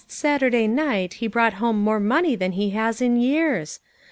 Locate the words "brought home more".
1.27-1.99